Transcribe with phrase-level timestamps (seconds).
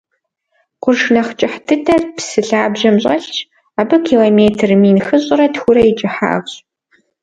[0.81, 3.37] Къурш нэхь кӏыхь дыдэр псы лъабжьэм щӏэлъщ,
[3.79, 6.53] абы километр мин хыщӏрэ тхурэ и кӏыхьагъщ.